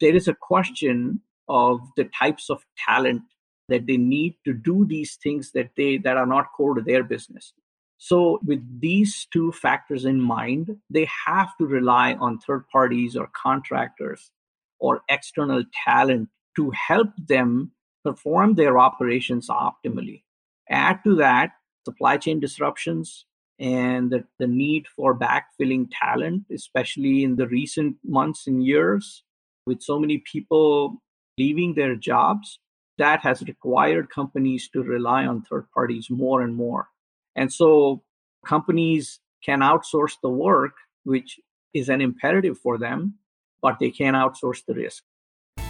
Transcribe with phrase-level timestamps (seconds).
[0.00, 3.22] there is a question of the types of talent
[3.68, 7.04] that they need to do these things that they that are not core to their
[7.04, 7.52] business.
[7.98, 13.30] So with these two factors in mind they have to rely on third parties or
[13.32, 14.30] contractors
[14.78, 17.72] or external talent to help them
[18.04, 20.22] perform their operations optimally.
[20.68, 21.52] Add to that
[21.84, 23.26] supply chain disruptions
[23.58, 29.22] and the, the need for backfilling talent especially in the recent months and years
[29.66, 31.02] with so many people
[31.38, 32.58] leaving their jobs,
[32.98, 36.88] that has required companies to rely on third parties more and more.
[37.34, 38.02] And so
[38.44, 40.72] companies can outsource the work,
[41.04, 41.40] which
[41.72, 43.14] is an imperative for them,
[43.62, 45.02] but they can't outsource the risk.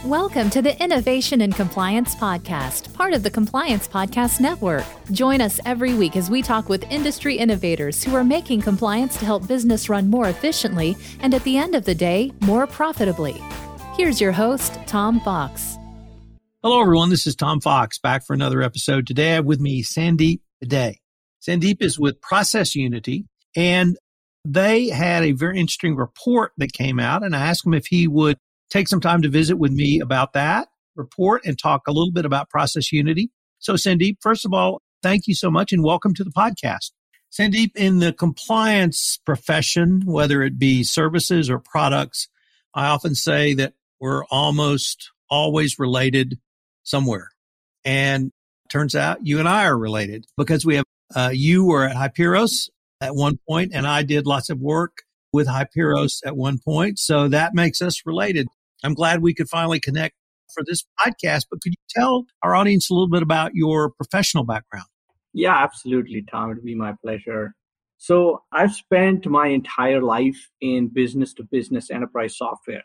[0.05, 4.85] Welcome to the Innovation and Compliance Podcast, part of the Compliance Podcast Network.
[5.13, 9.27] Join us every week as we talk with industry innovators who are making compliance to
[9.27, 13.43] help business run more efficiently and at the end of the day, more profitably.
[14.01, 15.77] Here's your host, Tom Fox.
[16.63, 17.11] Hello, everyone.
[17.11, 19.07] This is Tom Fox back for another episode.
[19.07, 21.01] Today I have with me Sandeep Day.
[21.47, 23.99] Sandeep is with Process Unity, and
[24.43, 28.09] they had a very interesting report that came out, and I asked him if he
[28.09, 28.39] would
[28.71, 32.25] take some time to visit with me about that report and talk a little bit
[32.25, 33.31] about Process Unity.
[33.59, 36.93] So, Sandeep, first of all, thank you so much and welcome to the podcast.
[37.31, 42.29] Sandeep, in the compliance profession, whether it be services or products,
[42.73, 46.39] I often say that we're almost always related
[46.83, 47.29] somewhere.
[47.85, 48.33] And
[48.69, 50.85] turns out you and I are related because we have,
[51.15, 52.69] uh, you were at Hiperos
[53.01, 54.99] at one point and I did lots of work
[55.33, 56.99] with Hiperos at one point.
[56.99, 58.49] So that makes us related.
[58.83, 60.15] I'm glad we could finally connect
[60.53, 64.45] for this podcast, but could you tell our audience a little bit about your professional
[64.45, 64.87] background?
[65.33, 66.51] Yeah, absolutely, Tom.
[66.51, 67.55] It'd be my pleasure.
[67.99, 72.83] So I've spent my entire life in business to business enterprise software.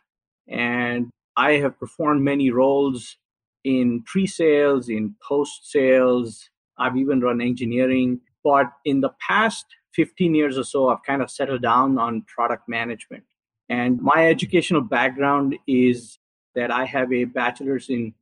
[0.48, 3.18] And I have performed many roles
[3.64, 6.50] in pre sales, in post sales.
[6.78, 8.22] I've even run engineering.
[8.44, 12.70] But in the past 15 years or so, I've kind of settled down on product
[12.70, 13.24] management.
[13.70, 16.20] And my educational background is
[16.54, 18.14] that I have a bachelor's in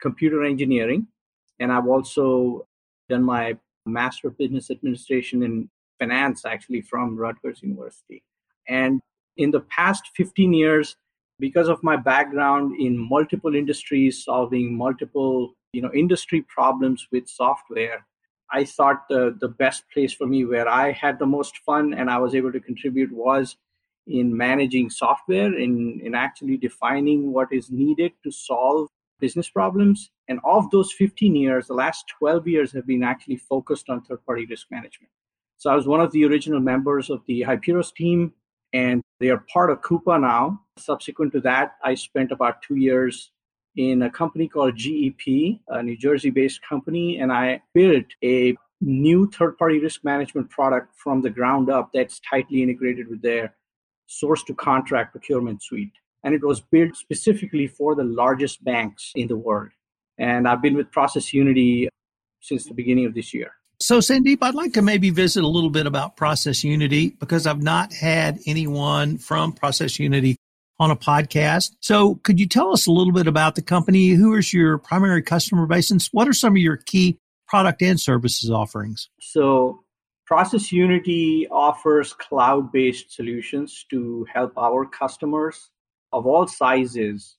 [0.00, 1.06] computer engineering,
[1.58, 2.66] and I've also
[3.08, 3.56] done my
[3.86, 5.68] Master of Business Administration in
[5.98, 8.22] finance, actually, from Rutgers University.
[8.68, 9.00] And
[9.36, 10.96] in the past 15 years,
[11.42, 18.06] because of my background in multiple industries solving multiple you know industry problems with software
[18.58, 22.10] i thought the, the best place for me where i had the most fun and
[22.10, 23.56] i was able to contribute was
[24.06, 28.88] in managing software in, in actually defining what is needed to solve
[29.20, 30.10] business problems.
[30.28, 34.24] And of those 15 years the last 12 years have been actually focused on third
[34.26, 35.10] party risk management.
[35.56, 38.32] So i was one of the original members of the Hiperos team
[38.72, 40.60] and they are part of Coupa now.
[40.78, 43.30] Subsequent to that, I spent about two years
[43.76, 49.30] in a company called GEP, a New Jersey based company, and I built a new
[49.30, 53.54] third party risk management product from the ground up that's tightly integrated with their
[54.06, 55.92] source to contract procurement suite.
[56.24, 59.70] And it was built specifically for the largest banks in the world.
[60.18, 61.88] And I've been with Process Unity
[62.40, 63.52] since the beginning of this year.
[63.82, 67.62] So, Sandeep, I'd like to maybe visit a little bit about Process Unity because I've
[67.62, 70.36] not had anyone from Process Unity
[70.78, 71.72] on a podcast.
[71.80, 74.10] So, could you tell us a little bit about the company?
[74.10, 77.98] Who is your primary customer base, and what are some of your key product and
[78.00, 79.08] services offerings?
[79.20, 79.80] So,
[80.26, 85.70] Process Unity offers cloud based solutions to help our customers
[86.12, 87.36] of all sizes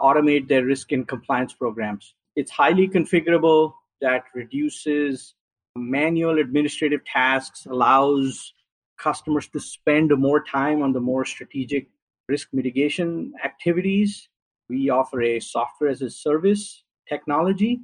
[0.00, 2.14] automate their risk and compliance programs.
[2.34, 5.34] It's highly configurable that reduces
[5.76, 8.52] manual administrative tasks allows
[8.98, 11.88] customers to spend more time on the more strategic
[12.28, 14.28] risk mitigation activities.
[14.68, 17.80] We offer a software as a service technology.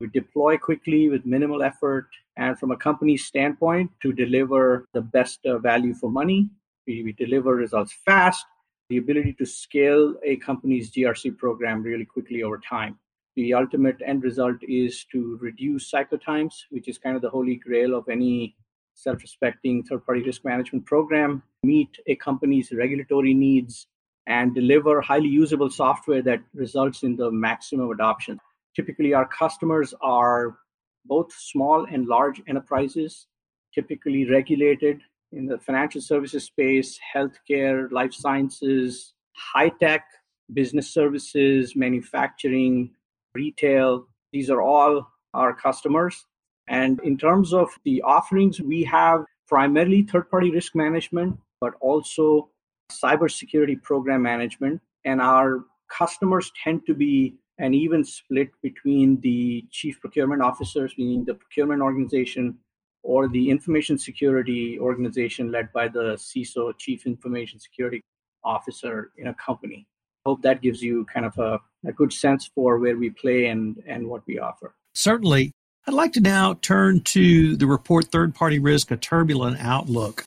[0.00, 5.44] We deploy quickly with minimal effort and from a company standpoint to deliver the best
[5.46, 6.48] uh, value for money.
[6.86, 8.44] We, we deliver results fast,
[8.88, 12.98] the ability to scale a company's GRC program really quickly over time
[13.36, 17.56] the ultimate end result is to reduce cycle times, which is kind of the holy
[17.56, 18.56] grail of any
[18.94, 23.86] self respecting third party risk management program, meet a company's regulatory needs,
[24.26, 28.38] and deliver highly usable software that results in the maximum adoption.
[28.76, 30.58] Typically, our customers are
[31.06, 33.26] both small and large enterprises,
[33.74, 35.00] typically regulated
[35.32, 40.04] in the financial services space, healthcare, life sciences, high tech,
[40.52, 42.90] business services, manufacturing,
[43.34, 44.06] retail.
[44.32, 46.26] These are all our customers.
[46.68, 52.48] And in terms of the offerings, we have primarily third party risk management, but also
[52.90, 54.80] cybersecurity program management.
[55.04, 61.24] And our customers tend to be an even split between the chief procurement officers, meaning
[61.24, 62.58] the procurement organization,
[63.02, 68.00] or the information security organization led by the CISO, Chief Information Security
[68.44, 69.86] Officer in a company.
[70.24, 73.82] Hope that gives you kind of a, a good sense for where we play and,
[73.86, 74.74] and what we offer.
[74.94, 75.52] Certainly.
[75.86, 80.24] I'd like to now turn to the report Third Party Risk, a Turbulent Outlook.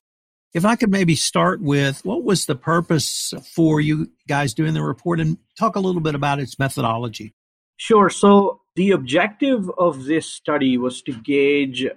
[0.54, 4.84] If I could maybe start with what was the purpose for you guys doing the
[4.84, 7.34] report and talk a little bit about its methodology?
[7.78, 8.10] Sure.
[8.10, 11.88] So, the objective of this study was to gauge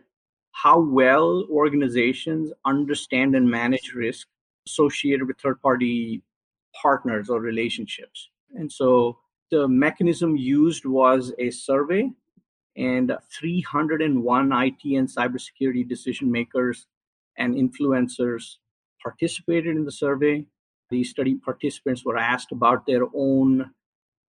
[0.52, 4.26] how well organizations understand and manage risk
[4.66, 6.22] associated with third party
[6.80, 8.28] partners or relationships.
[8.54, 9.18] And so
[9.50, 12.10] the mechanism used was a survey,
[12.76, 16.86] and 301 IT and cybersecurity decision makers
[17.36, 18.56] and influencers
[19.02, 20.46] participated in the survey.
[20.90, 23.70] These study participants were asked about their own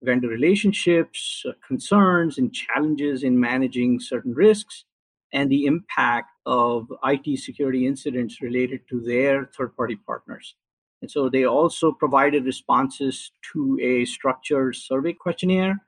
[0.01, 4.85] vendor relationships, uh, concerns, and challenges in managing certain risks
[5.31, 10.55] and the impact of IT security incidents related to their third party partners.
[11.01, 15.79] And so they also provided responses to a structured survey questionnaire.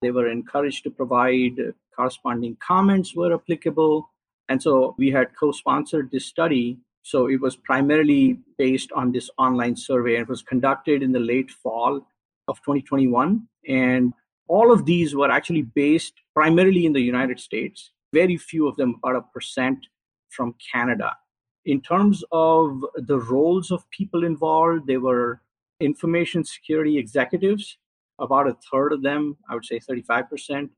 [0.00, 1.56] They were encouraged to provide
[1.94, 4.08] corresponding comments where applicable.
[4.48, 6.78] And so we had co sponsored this study.
[7.02, 11.50] So it was primarily based on this online survey and was conducted in the late
[11.50, 12.06] fall
[12.46, 13.48] of 2021.
[13.68, 14.12] And
[14.48, 18.96] all of these were actually based primarily in the United States very few of them,
[19.02, 19.86] about a percent
[20.30, 21.16] from Canada.
[21.66, 25.42] In terms of the roles of people involved, they were
[25.80, 27.76] information security executives,
[28.18, 30.70] about a third of them, I would say 35%,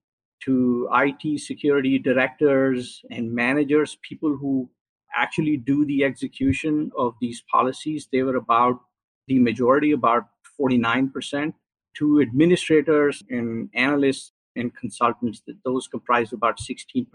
[0.44, 4.69] to IT security directors and managers, people who
[5.14, 8.08] actually do the execution of these policies.
[8.11, 8.81] They were about
[9.29, 10.25] the majority, about
[10.61, 11.55] 49%,
[11.99, 17.06] to administrators and analysts and consultants, those comprise about 16%.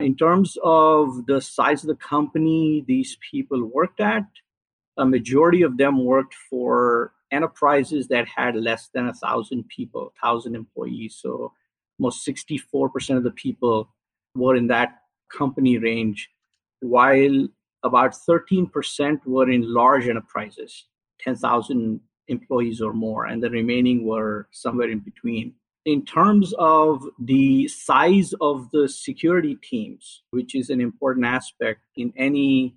[0.00, 4.24] In terms of the size of the company these people worked at,
[4.96, 10.54] a majority of them worked for enterprises that had less than a thousand people, thousand
[10.54, 11.18] employees.
[11.20, 11.52] So
[11.98, 13.90] almost 64% of the people
[14.34, 16.30] were in that company range,
[16.80, 17.48] while
[17.82, 20.86] about 13% were in large enterprises,
[21.20, 25.54] 10,000 employees or more, and the remaining were somewhere in between
[25.84, 32.12] in terms of the size of the security teams, which is an important aspect in
[32.16, 32.74] any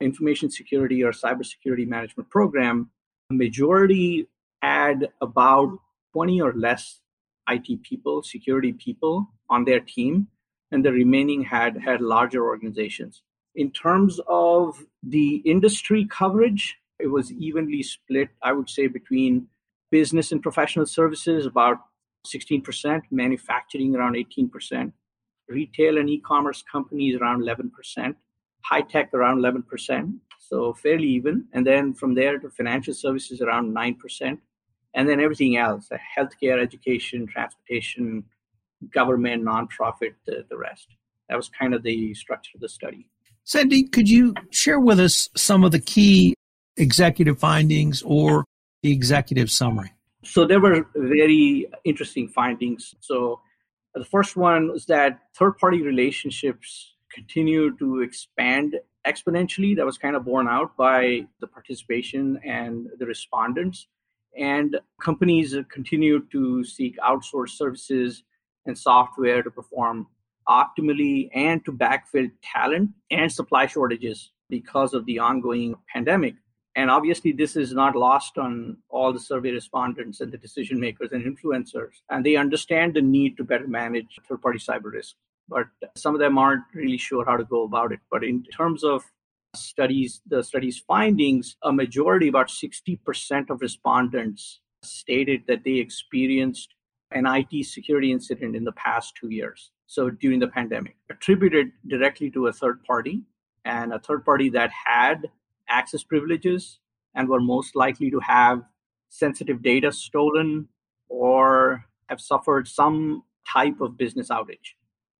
[0.00, 2.90] information security or cybersecurity management program,
[3.30, 4.28] a majority
[4.62, 5.78] had about
[6.12, 7.00] 20 or less
[7.48, 10.28] IT people, security people on their team,
[10.70, 13.22] and the remaining had had larger organizations.
[13.54, 19.48] In terms of the industry coverage, it was evenly split, I would say, between
[19.90, 21.78] business and professional services, about
[22.26, 24.92] 16%, manufacturing around 18%,
[25.48, 28.14] retail and e-commerce companies around 11%,
[28.64, 31.46] high tech around 11%, so fairly even.
[31.52, 34.38] And then from there to financial services around 9%,
[34.94, 38.24] and then everything else, healthcare, education, transportation,
[38.92, 40.88] government, nonprofit, the, the rest.
[41.28, 43.08] That was kind of the structure of the study.
[43.44, 46.34] Sandy, could you share with us some of the key
[46.76, 48.44] executive findings or
[48.82, 49.93] the executive summary?
[50.24, 52.94] So there were very interesting findings.
[53.00, 53.40] So
[53.94, 58.76] the first one was that third party relationships continue to expand
[59.06, 59.76] exponentially.
[59.76, 63.86] That was kind of borne out by the participation and the respondents.
[64.36, 68.24] And companies continue to seek outsourced services
[68.66, 70.08] and software to perform
[70.48, 76.34] optimally and to backfill talent and supply shortages because of the ongoing pandemic.
[76.76, 81.12] And obviously, this is not lost on all the survey respondents and the decision makers
[81.12, 82.02] and influencers.
[82.10, 85.14] And they understand the need to better manage third party cyber risk.
[85.48, 88.00] But some of them aren't really sure how to go about it.
[88.10, 89.04] But in terms of
[89.54, 96.74] studies, the study's findings, a majority, about 60% of respondents stated that they experienced
[97.12, 99.70] an IT security incident in the past two years.
[99.86, 103.22] So during the pandemic, attributed directly to a third party
[103.64, 105.30] and a third party that had
[105.74, 106.78] access privileges
[107.14, 108.62] and were most likely to have
[109.08, 110.68] sensitive data stolen
[111.08, 113.22] or have suffered some
[113.56, 114.74] type of business outage.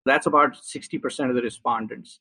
[0.06, 2.20] That's about 60% of the respondents.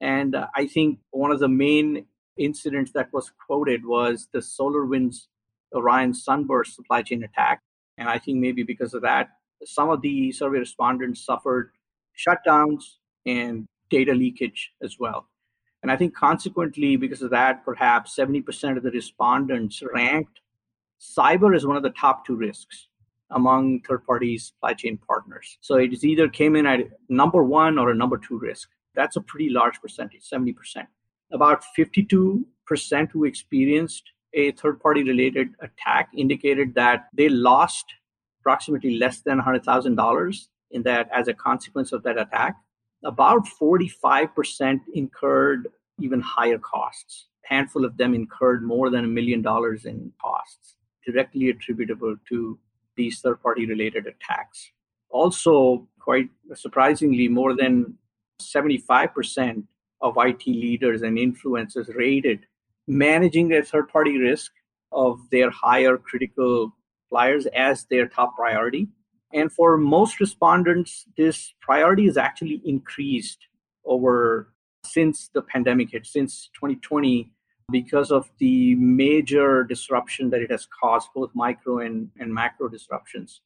[0.00, 2.06] And uh, I think one of the main
[2.36, 5.26] incidents that was quoted was the SolarWinds
[5.74, 7.60] Orion Sunburst supply chain attack.
[7.98, 9.28] And I think maybe because of that,
[9.64, 11.70] some of the survey respondents suffered
[12.16, 12.82] shutdowns
[13.24, 15.28] and data leakage as well.
[15.86, 20.40] And I think consequently, because of that, perhaps 70% of the respondents ranked
[21.00, 22.88] cyber as one of the top two risks.
[23.30, 25.58] among third party supply chain partners.
[25.60, 28.68] So it either came in at number one or a number two risk.
[28.96, 30.88] That's a pretty large percentage, 70%.
[31.30, 32.44] About 52%
[33.12, 37.94] who experienced a third party related attack indicated that they lost
[38.40, 42.56] approximately less than $100,000 in that as a consequence of that attack.
[43.04, 45.68] About 45% incurred
[46.00, 47.28] even higher costs.
[47.44, 50.76] A handful of them incurred more than a million dollars in costs
[51.06, 52.58] directly attributable to
[52.96, 54.70] these third party related attacks.
[55.10, 57.94] Also, quite surprisingly, more than
[58.42, 59.62] 75%
[60.00, 62.46] of IT leaders and influencers rated
[62.86, 64.52] managing their third party risk
[64.92, 66.72] of their higher critical
[67.04, 68.88] suppliers as their top priority.
[69.32, 73.38] And for most respondents, this priority is actually increased
[73.84, 74.52] over
[74.84, 77.30] since the pandemic hit, since 2020,
[77.70, 83.40] because of the major disruption that it has caused, both micro and, and macro disruptions,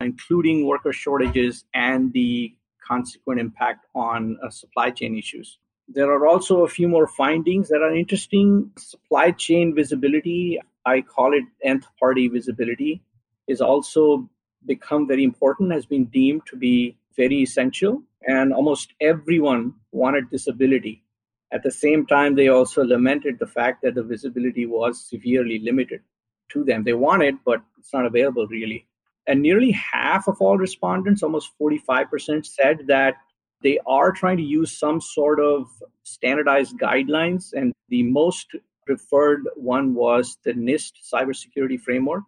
[0.00, 2.54] including worker shortages and the
[2.86, 5.58] consequent impact on uh, supply chain issues.
[5.88, 8.70] There are also a few more findings that are interesting.
[8.78, 13.02] Supply chain visibility, I call it nth party visibility,
[13.46, 14.28] is also
[14.66, 18.02] become very important, has been deemed to be very essential.
[18.26, 21.02] And almost everyone wanted this ability.
[21.52, 26.02] At the same time, they also lamented the fact that the visibility was severely limited
[26.50, 26.84] to them.
[26.84, 28.86] They want it, but it's not available really.
[29.26, 33.16] And nearly half of all respondents, almost 45%, said that
[33.62, 35.68] they are trying to use some sort of
[36.02, 37.52] standardized guidelines.
[37.52, 38.46] And the most
[38.86, 42.24] preferred one was the NIST cybersecurity framework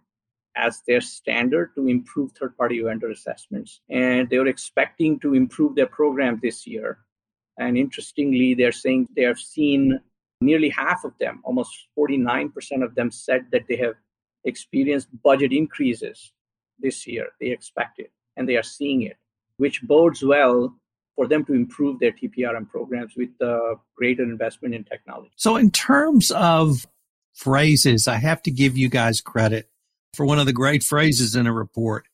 [0.60, 3.80] as their standard to improve third party vendor assessments.
[3.88, 6.98] And they were expecting to improve their program this year.
[7.58, 10.00] And interestingly, they're saying they have seen
[10.40, 13.94] nearly half of them, almost 49% of them, said that they have
[14.44, 16.32] experienced budget increases
[16.78, 17.28] this year.
[17.40, 19.16] They expect it and they are seeing it,
[19.58, 20.74] which bodes well
[21.16, 25.32] for them to improve their TPRM programs with the greater investment in technology.
[25.36, 26.86] So, in terms of
[27.34, 29.69] phrases, I have to give you guys credit
[30.14, 32.06] for one of the great phrases in a report.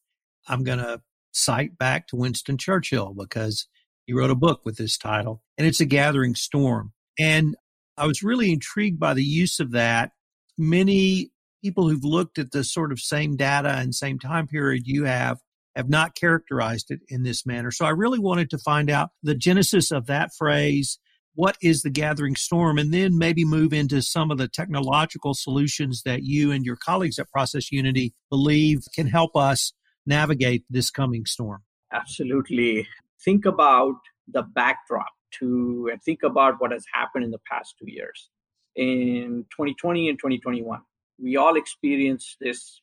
[0.49, 1.01] I'm going to
[1.33, 3.67] cite back to Winston Churchill because
[4.07, 6.93] he wrote a book with this title, and it's A Gathering Storm.
[7.19, 7.57] And
[7.97, 10.13] I was really intrigued by the use of that.
[10.59, 11.31] Many
[11.63, 15.39] people who've looked at the sort of same data and same time period you have
[15.75, 17.71] have not characterized it in this manner.
[17.71, 20.99] So I really wanted to find out the genesis of that phrase.
[21.37, 22.79] What is the gathering storm?
[22.79, 27.19] And then maybe move into some of the technological solutions that you and your colleagues
[27.19, 29.75] at Process Unity believe can help us
[30.07, 31.63] navigate this coming storm.
[31.93, 32.89] Absolutely.
[33.23, 37.91] Think about the backdrop to and think about what has happened in the past two
[37.91, 38.31] years.
[38.75, 40.81] In 2020 and 2021,
[41.23, 42.81] we all experienced this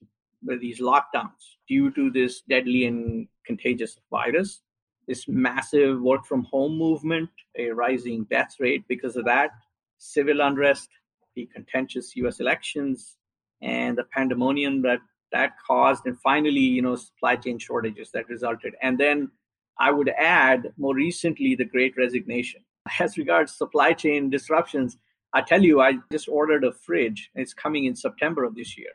[0.60, 4.62] these lockdowns due to this deadly and contagious virus,
[5.08, 9.52] this massive work from home movement, a rising death rate because of that,
[9.98, 10.90] civil unrest,
[11.36, 13.18] the contentious US elections,
[13.62, 15.00] and the pandemonium that
[15.32, 18.76] that caused, and finally, you know, supply chain shortages that resulted.
[18.84, 19.32] And then
[19.80, 22.62] I would add more recently the great resignation.
[23.00, 24.98] As regards supply chain disruptions,
[25.34, 27.32] I tell you, I just ordered a fridge.
[27.34, 28.92] It's coming in September of this year.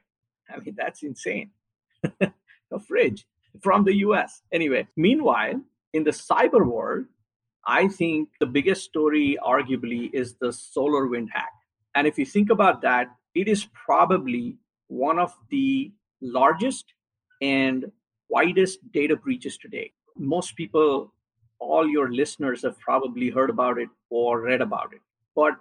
[0.48, 1.50] I mean, that's insane.
[2.20, 3.26] a fridge
[3.60, 4.42] from the US.
[4.52, 5.60] Anyway, meanwhile,
[5.92, 7.06] in the cyber world,
[7.66, 11.52] I think the biggest story, arguably, is the SolarWinds hack.
[11.94, 14.56] And if you think about that, it is probably
[14.88, 16.86] one of the largest
[17.42, 17.90] and
[18.28, 19.92] widest data breaches today.
[20.16, 21.12] Most people,
[21.58, 25.00] all your listeners, have probably heard about it or read about it.
[25.34, 25.54] But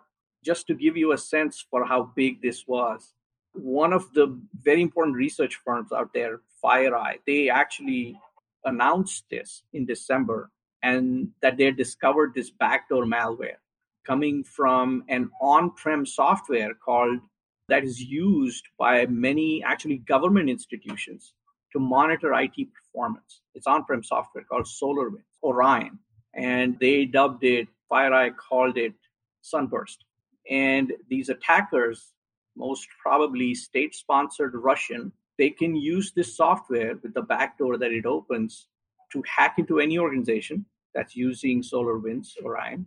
[0.43, 3.13] just to give you a sense for how big this was,
[3.53, 8.19] one of the very important research firms out there, FireEye, they actually
[8.67, 10.51] announced this in December
[10.83, 13.59] and that they discovered this backdoor malware
[14.05, 17.19] coming from an on-prem software called
[17.67, 21.33] that is used by many actually government institutions
[21.73, 23.41] to monitor IT performance.
[23.55, 25.99] It's on-prem software called SolarWinds, Orion,
[26.33, 28.93] and they dubbed it, FireEye called it
[29.41, 30.05] Sunburst.
[30.49, 32.13] And these attackers,
[32.55, 38.05] most probably state sponsored Russian, they can use this software with the backdoor that it
[38.05, 38.67] opens
[39.11, 42.85] to hack into any organization that's using SolarWinds Orion.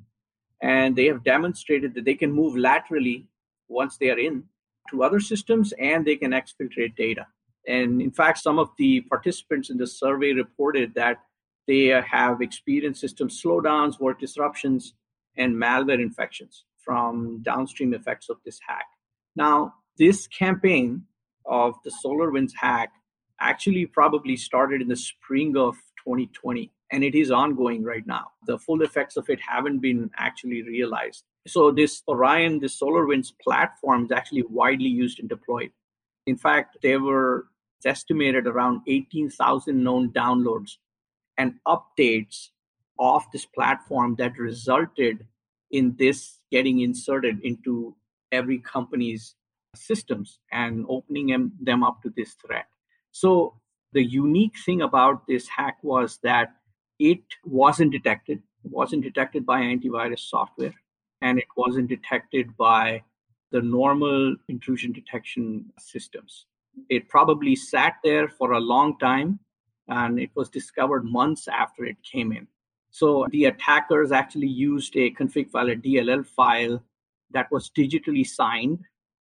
[0.62, 3.28] And they have demonstrated that they can move laterally
[3.69, 4.45] once they are in
[4.90, 7.26] to other systems and they can exfiltrate data.
[7.66, 11.21] And in fact, some of the participants in the survey reported that
[11.66, 14.95] they have experienced system slowdowns, work disruptions,
[15.37, 18.87] and malware infections from downstream effects of this hack.
[19.37, 21.04] Now, this campaign
[21.47, 22.92] of the SolarWinds hack
[23.40, 28.26] actually probably started in the spring of 2020 and it is ongoing right now.
[28.47, 31.25] The full effects of it haven't been actually realized.
[31.47, 35.70] So this Orion, this SolarWinds platform is actually widely used and deployed.
[36.26, 37.47] In fact, there were
[37.85, 40.73] estimated around 18,000 known downloads
[41.38, 42.49] and updates
[42.99, 45.26] of this platform that resulted
[45.70, 47.97] in this getting inserted into
[48.32, 49.35] every company's
[49.75, 52.67] systems and opening them, up to this threat.
[53.12, 53.55] So
[53.93, 56.55] the unique thing about this hack was that
[56.99, 58.43] it wasn't detected.
[58.65, 60.75] It wasn't detected by antivirus software,
[61.23, 63.03] and it wasn't detected by
[63.53, 66.47] the normal intrusion detection systems.
[66.89, 69.41] It probably sat there for a long time,
[69.89, 72.47] and it was discovered months after it came in.
[72.91, 76.83] So the attackers actually used a config file, a DLL file
[77.33, 78.81] that was digitally signed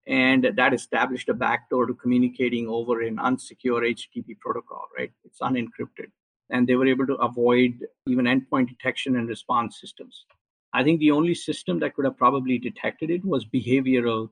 [0.09, 5.11] and that established a backdoor to communicating over an unsecure HTTP protocol, right?
[5.23, 6.09] It's unencrypted.
[6.49, 10.25] And they were able to avoid even endpoint detection and response systems.
[10.73, 14.31] I think the only system that could have probably detected it was behavioral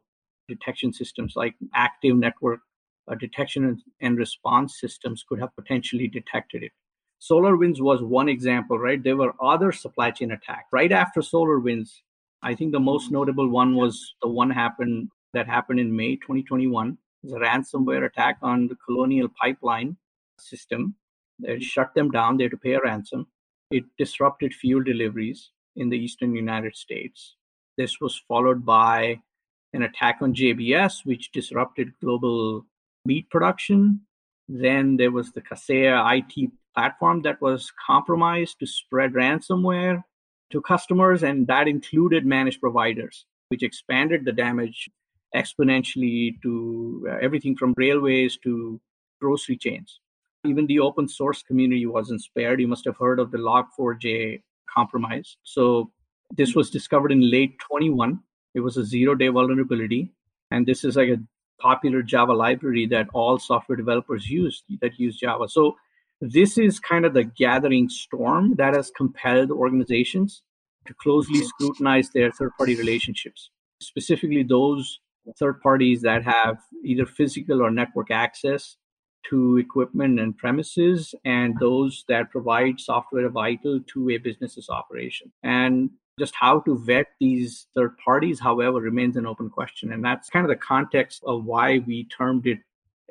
[0.50, 2.62] detection systems like active network
[3.08, 6.72] uh, detection and response systems could have potentially detected it.
[7.22, 9.04] SolarWinds was one example, right?
[9.04, 10.70] There were other supply chain attacks.
[10.72, 11.90] Right after SolarWinds,
[12.42, 16.90] I think the most notable one was the one happened that happened in May 2021.
[16.90, 18.06] It was a ransomware mm-hmm.
[18.06, 19.96] attack on the Colonial Pipeline
[20.40, 20.96] system.
[21.42, 22.38] It shut them down.
[22.38, 23.28] They had to pay a ransom.
[23.70, 27.36] It disrupted fuel deliveries in the eastern United States.
[27.78, 29.22] This was followed by
[29.74, 32.66] an attack on JBS, which disrupted global
[33.06, 34.02] meat production.
[34.50, 40.04] Then there was the Kaseya IT platform that was compromised to spread ransomware
[40.52, 44.90] to customers, and that included managed providers, which expanded the damage
[45.36, 48.80] exponentially to uh, everything from railways to
[49.22, 50.00] grocery chains.
[50.46, 52.62] Even the open source community wasn't spared.
[52.62, 54.42] You must have heard of the Log4j
[54.74, 55.38] compromise.
[55.44, 55.92] So
[56.36, 58.20] this was discovered in late 21.
[58.54, 60.12] It was a zero day vulnerability.
[60.52, 61.18] And this is like a
[61.60, 65.48] popular Java library that all software developers use that use Java.
[65.50, 65.76] So
[66.22, 70.42] this is kind of the gathering storm that has compelled organizations
[70.86, 75.00] to closely scrutinize their third party relationships, specifically those
[75.40, 78.78] third parties that have either physical or network access
[79.30, 85.32] to equipment and premises, and those that provide software vital to a business's operation.
[85.44, 89.92] And just how to vet these third parties, however, remains an open question.
[89.92, 92.60] And that's kind of the context of why we termed it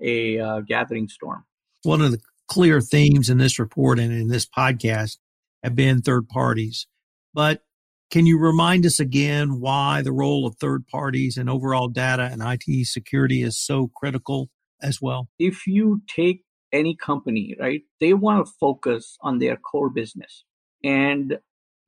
[0.00, 1.44] a uh, gathering storm.
[1.82, 5.18] One of the clear themes in this report and in this podcast
[5.62, 6.86] have been third parties.
[7.32, 7.62] But
[8.10, 12.42] can you remind us again why the role of third parties and overall data and
[12.42, 14.48] IT security is so critical
[14.80, 15.28] as well?
[15.38, 20.44] If you take any company, right, they want to focus on their core business
[20.84, 21.38] and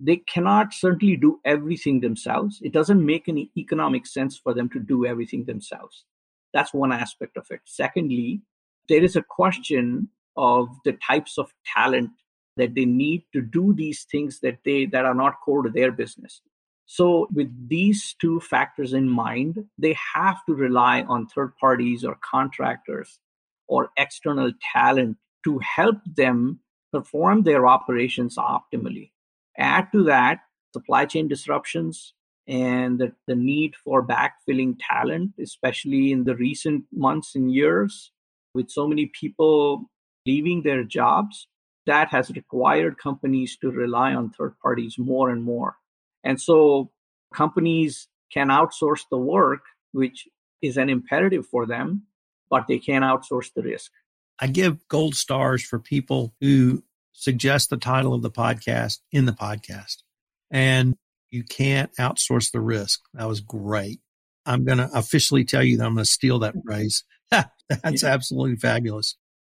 [0.00, 2.61] they cannot certainly do everything themselves.
[2.62, 6.04] It doesn't make any economic sense for them to do everything themselves.
[6.52, 7.61] That's one aspect of it.
[7.64, 8.42] Secondly,
[8.88, 12.11] there is a question of the types of talent
[12.59, 15.92] that they need to do these things that they that are not core to their
[15.92, 16.42] business.
[16.87, 22.18] So with these two factors in mind they have to rely on third parties or
[22.23, 23.18] contractors
[23.66, 26.61] or external talent to help them
[26.92, 29.11] perform their operations optimally.
[29.57, 30.40] Add to that
[30.73, 32.14] supply chain disruptions
[32.47, 38.12] and the, the need for backfilling talent especially in the recent months and years
[38.55, 39.90] with so many people
[40.27, 41.49] leaving their jobs,
[41.88, 45.77] that has required companies to rely on third parties more and more.
[46.22, 46.90] And so
[47.35, 49.61] companies can outsource the work,
[49.92, 50.29] which
[50.61, 52.03] is an imperative for them,
[52.51, 53.90] but they can't outsource the risk.
[54.38, 59.33] I give gold stars for people who suggest the title of the podcast in the
[59.33, 60.03] podcast.
[60.51, 60.94] And
[61.31, 63.01] you can't outsource the risk.
[63.14, 64.01] That was great.
[64.44, 67.05] I'm going to officially tell you that I'm going to steal that phrase.
[67.31, 68.11] That's yeah.
[68.11, 69.16] absolutely fabulous.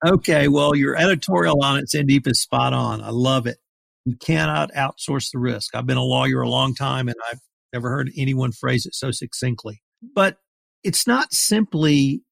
[0.07, 3.03] Okay, well, your editorial on it, Sandeep, is spot on.
[3.03, 3.59] I love it.
[4.05, 5.75] You cannot outsource the risk.
[5.75, 7.41] I've been a lawyer a long time and I've
[7.73, 9.83] never heard anyone phrase it so succinctly.
[10.15, 10.39] But
[10.85, 12.23] it's not simply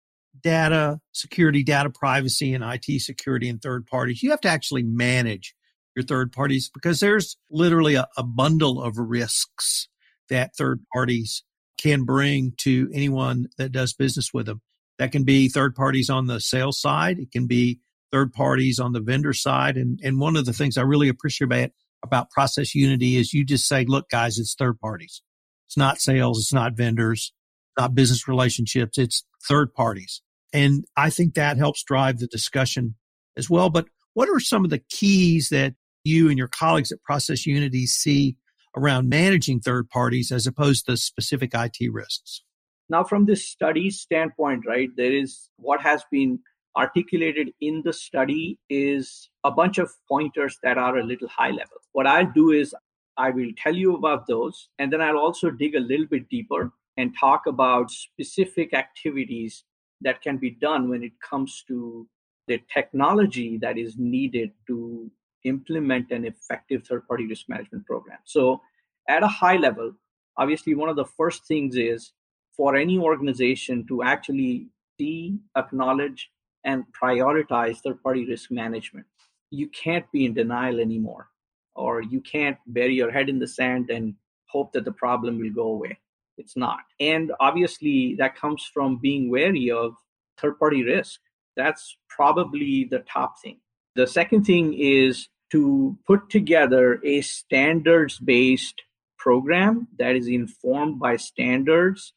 [0.42, 4.22] data security, data privacy, and IT security and third parties.
[4.22, 5.54] You have to actually manage
[5.96, 9.88] your third parties because there's literally a, a bundle of risks
[10.28, 11.42] that third parties
[11.78, 14.60] can bring to anyone that does business with them.
[14.98, 17.18] That can be third parties on the sales side.
[17.18, 17.80] It can be
[18.12, 19.76] third parties on the vendor side.
[19.76, 21.70] And, and one of the things I really appreciate about,
[22.02, 25.22] about Process Unity is you just say, look, guys, it's third parties.
[25.66, 26.38] It's not sales.
[26.38, 27.32] It's not vendors,
[27.78, 28.96] not business relationships.
[28.98, 30.22] It's third parties.
[30.52, 32.94] And I think that helps drive the discussion
[33.36, 33.68] as well.
[33.68, 37.86] But what are some of the keys that you and your colleagues at Process Unity
[37.86, 38.36] see
[38.76, 42.42] around managing third parties as opposed to specific IT risks?
[42.88, 46.40] Now, from this study standpoint, right, there is what has been
[46.76, 51.78] articulated in the study is a bunch of pointers that are a little high level.
[51.92, 52.74] What I'll do is
[53.16, 56.72] I will tell you about those, and then I'll also dig a little bit deeper
[56.96, 59.64] and talk about specific activities
[60.02, 62.06] that can be done when it comes to
[62.46, 65.10] the technology that is needed to
[65.44, 68.18] implement an effective third party risk management program.
[68.24, 68.60] So,
[69.08, 69.92] at a high level,
[70.36, 72.12] obviously, one of the first things is
[72.56, 76.30] for any organization to actually see, acknowledge,
[76.64, 79.06] and prioritize third party risk management.
[79.50, 81.28] You can't be in denial anymore,
[81.74, 84.14] or you can't bury your head in the sand and
[84.46, 85.98] hope that the problem will go away.
[86.38, 86.80] It's not.
[87.00, 89.94] And obviously, that comes from being wary of
[90.38, 91.20] third party risk.
[91.56, 93.58] That's probably the top thing.
[93.94, 98.82] The second thing is to put together a standards based
[99.18, 102.12] program that is informed by standards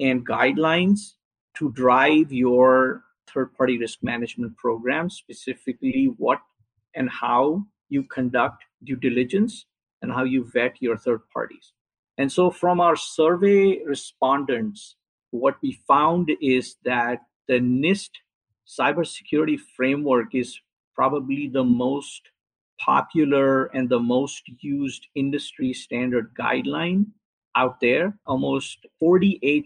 [0.00, 1.14] and guidelines
[1.56, 6.40] to drive your third party risk management program, specifically what
[6.94, 9.66] and how you conduct due diligence
[10.02, 11.72] and how you vet your third parties.
[12.18, 14.96] And so, from our survey respondents,
[15.30, 18.10] what we found is that the NIST
[18.66, 20.58] cybersecurity framework is
[20.94, 22.22] probably the most
[22.78, 27.06] popular and the most used industry standard guideline
[27.56, 28.16] out there.
[28.26, 29.64] Almost 48%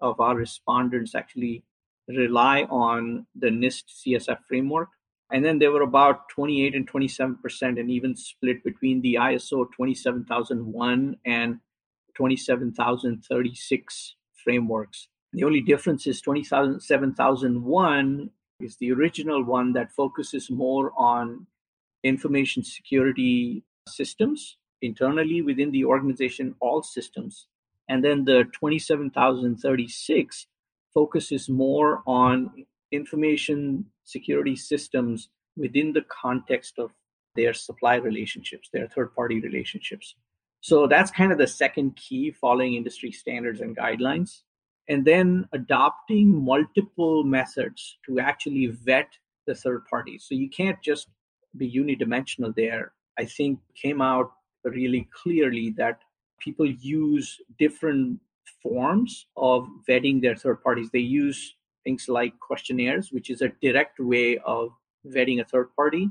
[0.00, 1.64] of our respondents actually
[2.08, 4.88] rely on the NIST CSF framework.
[5.30, 11.16] And then there were about 28 and 27%, and even split between the ISO 27001
[11.26, 11.60] and
[12.16, 15.08] 27036 frameworks.
[15.34, 21.46] The only difference is 27001 is the original one that focuses more on
[22.02, 27.46] information security systems internally within the organization, all systems.
[27.88, 30.46] And then the 27036
[30.92, 36.92] focuses more on information security systems within the context of
[37.34, 40.14] their supply relationships, their third party relationships.
[40.60, 44.42] So that's kind of the second key following industry standards and guidelines.
[44.88, 49.10] And then adopting multiple methods to actually vet
[49.46, 50.24] the third parties.
[50.26, 51.08] So you can't just
[51.56, 52.92] be unidimensional there.
[53.18, 54.32] I think came out
[54.64, 56.00] really clearly that
[56.38, 58.20] people use different
[58.62, 60.90] forms of vetting their third parties.
[60.92, 64.70] They use things like questionnaires, which is a direct way of
[65.06, 66.10] vetting a third party.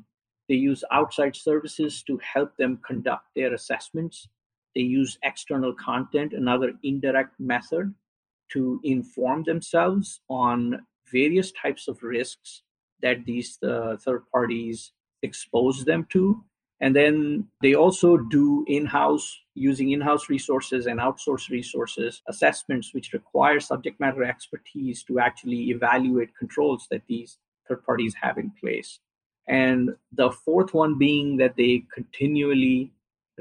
[0.49, 4.27] They use outside services to help them conduct their assessments.
[4.75, 7.93] They use external content, another indirect method
[8.53, 12.63] to inform themselves on various types of risks
[13.01, 16.43] that these uh, third parties expose them to.
[16.79, 22.93] And then they also do in house, using in house resources and outsourced resources, assessments
[22.93, 27.37] which require subject matter expertise to actually evaluate controls that these
[27.67, 28.99] third parties have in place.
[29.47, 32.91] And the fourth one being that they continually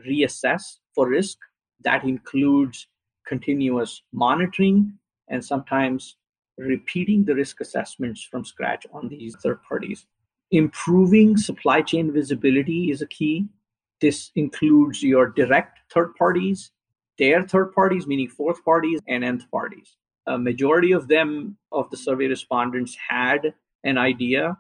[0.07, 1.38] reassess for risk.
[1.85, 2.87] That includes
[3.27, 4.92] continuous monitoring
[5.29, 6.16] and sometimes
[6.59, 10.07] repeating the risk assessments from scratch on these third parties.
[10.52, 13.46] Improving supply chain visibility is a key.
[14.00, 16.70] This includes your direct third parties,
[17.18, 19.96] their third parties, meaning fourth parties, and nth parties.
[20.26, 23.54] A majority of them, of the survey respondents, had
[23.85, 24.56] an idea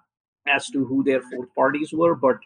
[0.48, 2.38] as to who their fourth parties were, but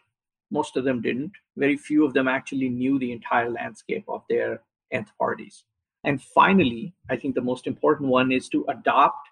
[0.51, 1.31] most of them didn't.
[1.57, 5.63] Very few of them actually knew the entire landscape of their nth parties.
[6.03, 9.29] And finally, I think the most important one is to adopt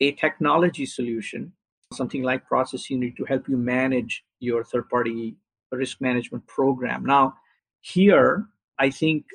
[0.00, 1.52] a technology solution,
[1.92, 5.36] something like Process Unity to help you manage your third party
[5.70, 7.04] risk management program.
[7.04, 7.34] Now,
[7.80, 8.46] here,
[8.78, 9.26] I think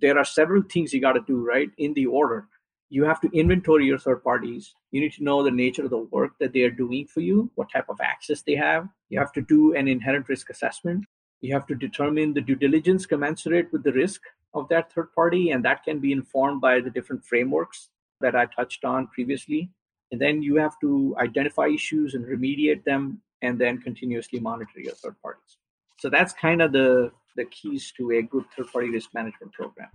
[0.00, 2.48] there are several things you got to do, right, in the order.
[2.88, 4.74] You have to inventory your third parties.
[4.90, 7.50] You need to know the nature of the work that they are doing for you,
[7.54, 8.88] what type of access they have.
[9.08, 11.04] You have to do an inherent risk assessment.
[11.40, 14.20] You have to determine the due diligence commensurate with the risk
[14.54, 17.88] of that third party, and that can be informed by the different frameworks
[18.20, 19.70] that I touched on previously.
[20.12, 24.94] And then you have to identify issues and remediate them, and then continuously monitor your
[24.94, 25.56] third parties.
[25.98, 29.88] So that's kind of the the keys to a good third party risk management program.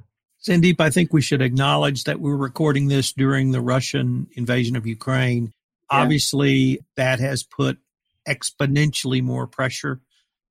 [0.46, 4.86] Sandeep, I think we should acknowledge that we're recording this during the Russian invasion of
[4.86, 5.54] Ukraine.
[5.92, 6.00] Yeah.
[6.00, 7.78] Obviously, that has put
[8.28, 10.02] exponentially more pressure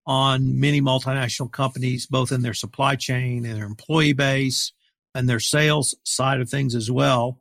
[0.07, 4.73] on many multinational companies, both in their supply chain and their employee base
[5.15, 7.41] and their sales side of things as well.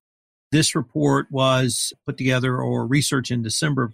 [0.55, 3.89] This report was put together or research in December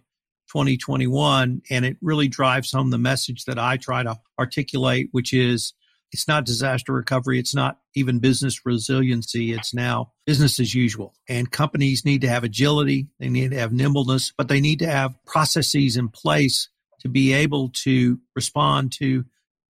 [0.49, 5.73] 2021, and it really drives home the message that I try to articulate, which is
[6.11, 7.39] it's not disaster recovery.
[7.39, 9.53] It's not even business resiliency.
[9.53, 11.15] It's now business as usual.
[11.27, 13.07] And companies need to have agility.
[13.19, 16.69] They need to have nimbleness, but they need to have processes in place
[16.99, 19.25] to be able to respond to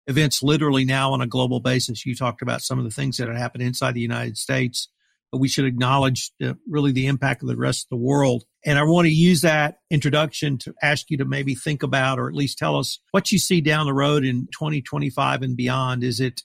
[0.08, 2.06] events literally now on a global basis.
[2.06, 4.90] You talked about some of the things that have happened inside the United States,
[5.40, 8.44] we should acknowledge the, really the impact of the rest of the world.
[8.66, 12.28] And I want to use that introduction to ask you to maybe think about, or
[12.28, 16.04] at least tell us what you see down the road in 2025 and beyond.
[16.04, 16.42] Is it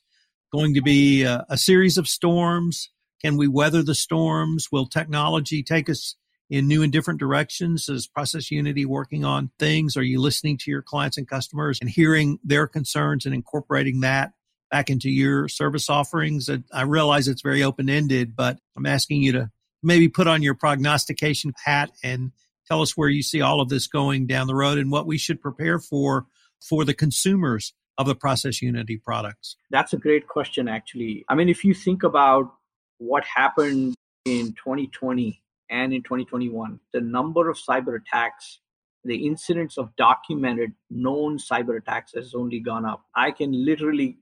[0.53, 2.91] going to be a, a series of storms?
[3.21, 4.69] Can we weather the storms?
[4.71, 6.15] Will technology take us
[6.49, 7.89] in new and different directions?
[7.89, 9.97] Is Process Unity working on things?
[9.97, 14.33] Are you listening to your clients and customers and hearing their concerns and incorporating that
[14.71, 16.51] back into your service offerings?
[16.73, 19.51] I realize it's very open ended, but I'm asking you to
[19.83, 22.33] maybe put on your prognostication hat and
[22.67, 25.19] tell us where you see all of this going down the road and what we
[25.19, 26.27] should prepare for
[26.61, 29.57] for the consumers of the Process Unity products.
[29.71, 31.25] That's a great question, actually.
[31.29, 32.53] I mean, if you think about
[32.99, 38.61] what happened in 2020 and in 2021, the number of cyber attacks,
[39.05, 43.05] the incidence of documented known cyber attacks has only gone up.
[43.15, 44.19] I can literally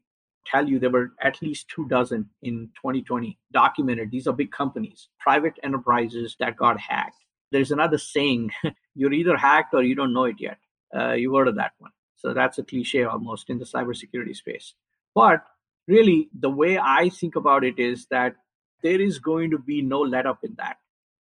[0.47, 4.11] tell you there were at least two dozen in 2020 documented.
[4.11, 7.25] These are big companies, private enterprises that got hacked.
[7.53, 8.51] There's another saying
[8.95, 10.59] you're either hacked or you don't know it yet.
[10.97, 11.91] Uh, you heard of that one.
[12.17, 14.75] So that's a cliche almost in the cybersecurity space.
[15.15, 15.45] But
[15.87, 18.37] really, the way I think about it is that
[18.83, 20.77] there is going to be no let up in that.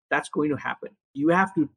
[0.10, 0.90] That's going to happen.
[1.14, 1.70] You have to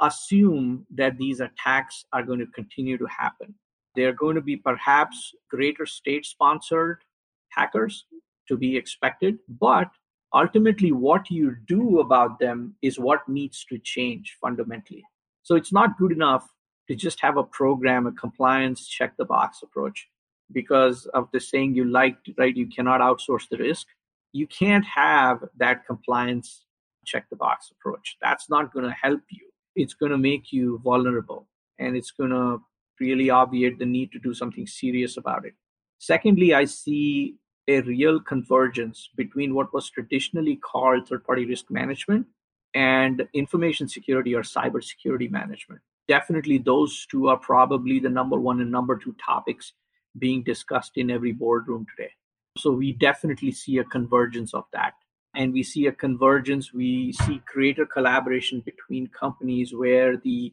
[0.00, 3.54] assume that these attacks are going to continue to happen.
[3.94, 6.98] They're going to be perhaps greater state sponsored
[7.50, 8.04] hackers
[8.48, 9.90] to be expected, but
[10.32, 15.04] ultimately, what you do about them is what needs to change fundamentally.
[15.42, 16.48] So it's not good enough
[16.88, 20.08] to just have a program, a compliance check the box approach
[20.52, 22.54] because of the saying you liked, right?
[22.54, 23.86] You cannot outsource the risk.
[24.32, 26.64] You can't have that compliance
[27.04, 28.16] check the box approach.
[28.20, 29.46] That's not going to help you.
[29.76, 31.46] It's going to make you vulnerable
[31.78, 32.62] and it's going to
[33.00, 35.54] really obviate the need to do something serious about it.
[35.98, 42.26] Secondly, I see a real convergence between what was traditionally called third party risk management
[42.74, 45.80] and information security or cybersecurity management.
[46.08, 49.72] Definitely, those two are probably the number one and number two topics
[50.18, 52.10] being discussed in every boardroom today.
[52.58, 54.92] So, we definitely see a convergence of that.
[55.34, 60.52] And we see a convergence, we see greater collaboration between companies where the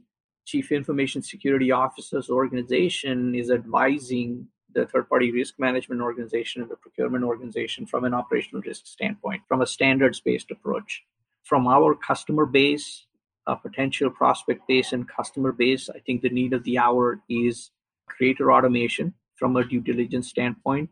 [0.51, 6.75] chief information security officer's organization is advising the third party risk management organization and the
[6.75, 11.03] procurement organization from an operational risk standpoint, from a standards based approach.
[11.43, 13.05] From our customer base,
[13.47, 17.71] a potential prospect base, and customer base, I think the need of the hour is
[18.05, 20.89] greater automation from a due diligence standpoint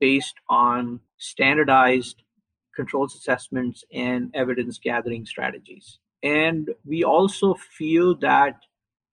[0.00, 2.22] based on standardized
[2.74, 5.98] controls assessments and evidence gathering strategies.
[6.22, 8.56] And we also feel that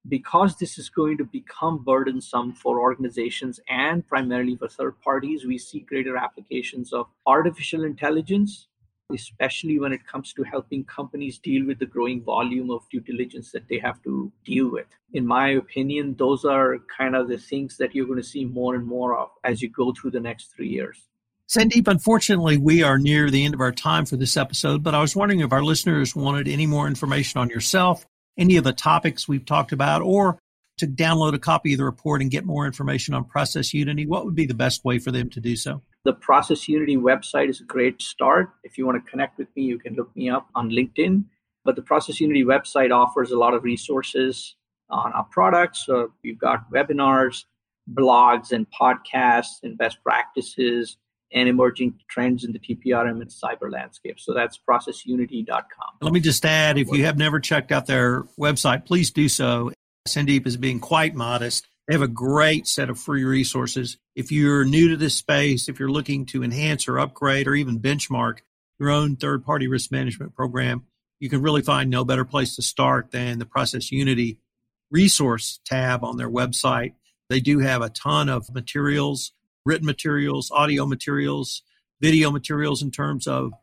[0.08, 5.58] because this is going to become burdensome for organizations and primarily for third parties, we
[5.58, 8.68] see greater applications of artificial intelligence,
[9.14, 13.52] especially when it comes to helping companies deal with the growing volume of due diligence
[13.52, 14.88] that they have to deal with.
[15.14, 18.76] In my opinion, those are kind of the things that you're going to see more
[18.76, 21.08] and more of as you go through the next three years.
[21.50, 25.02] Sandeep, unfortunately, we are near the end of our time for this episode, but I
[25.02, 28.06] was wondering if our listeners wanted any more information on yourself
[28.39, 30.39] any of the topics we've talked about or
[30.78, 34.25] to download a copy of the report and get more information on Process Unity, what
[34.25, 35.82] would be the best way for them to do so?
[36.06, 38.52] The Process Unity website is a great start.
[38.63, 41.25] If you want to connect with me, you can look me up on LinkedIn.
[41.65, 44.56] But the Process Unity website offers a lot of resources
[44.89, 45.86] on our products.
[45.86, 47.43] So we've got webinars,
[47.93, 50.97] blogs, and podcasts, and best practices
[51.32, 54.20] and emerging trends in the TPRM and cyber landscape.
[54.20, 55.98] So that's processunity.com.
[56.02, 59.72] Let me just add if you have never checked out their website, please do so.
[60.08, 61.68] Sandeep is being quite modest.
[61.88, 63.98] They have a great set of free resources.
[64.15, 67.80] If you're new to this space, if you're looking to enhance or upgrade or even
[67.80, 68.39] benchmark
[68.80, 70.86] your own third party risk management program,
[71.20, 74.39] you can really find no better place to start than the Process Unity
[74.92, 76.94] resource tab on their website.
[77.30, 79.34] They do have a ton of materials
[79.69, 81.62] written materials, audio materials,
[82.01, 83.53] video materials in terms of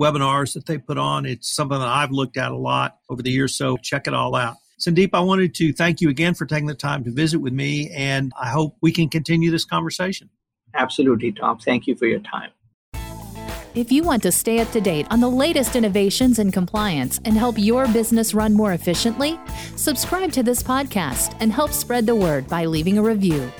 [0.00, 1.26] webinars that they put on.
[1.26, 4.36] It's something that I've looked at a lot over the years, so check it all
[4.36, 4.56] out.
[4.78, 7.90] Sandeep, I wanted to thank you again for taking the time to visit with me,
[7.90, 10.30] and I hope we can continue this conversation.
[10.74, 11.58] Absolutely, Tom.
[11.58, 12.50] Thank you for your time.
[13.74, 17.36] If you want to stay up to date on the latest innovations in compliance and
[17.36, 19.38] help your business run more efficiently,
[19.74, 23.50] subscribe to this podcast and help spread the word by leaving a review.